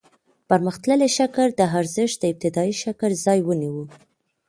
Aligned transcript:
پرمختللي 0.49 1.09
شکل 1.17 1.47
د 1.55 1.61
ارزښت 1.79 2.17
د 2.19 2.23
ابتدايي 2.31 2.73
شکل 2.83 3.11
ځای 3.25 3.39
ونیو 3.43 3.75